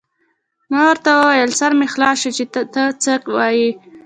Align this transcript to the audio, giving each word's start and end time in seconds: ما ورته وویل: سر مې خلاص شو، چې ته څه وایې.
ما 0.71 0.81
ورته 0.89 1.09
وویل: 1.13 1.51
سر 1.59 1.71
مې 1.79 1.87
خلاص 1.93 2.15
شو، 2.21 2.31
چې 2.37 2.43
ته 2.73 2.83
څه 3.03 3.13
وایې. 3.35 3.69